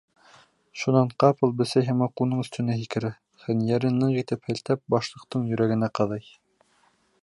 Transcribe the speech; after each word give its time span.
Шунан 0.83 1.11
ҡапыл, 1.23 1.53
бесәй 1.59 1.85
һымаҡ, 1.89 2.23
уның 2.25 2.41
өҫтөнә 2.45 2.79
һикерә, 2.79 3.13
хәнйәрен 3.45 4.03
ныҡ 4.05 4.19
итеп 4.25 4.51
һелтәп, 4.51 4.85
башлыҡтың 4.97 5.49
йөрәгенә 5.53 5.95
ҡаҙай. 6.01 6.31